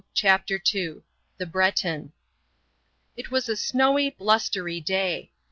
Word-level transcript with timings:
CHAPTER 0.15 0.57
TWO 0.57 1.03
THE 1.37 1.45
BRETON 1.45 2.11
It 3.15 3.29
was 3.29 3.47
a 3.47 3.55
snowy, 3.55 4.09
blustery 4.09 4.79
day. 4.81 5.31